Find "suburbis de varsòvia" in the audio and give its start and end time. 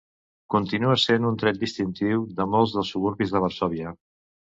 2.97-3.99